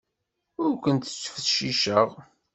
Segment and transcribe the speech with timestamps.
[0.63, 2.09] Ur kent-ttfecciceɣ.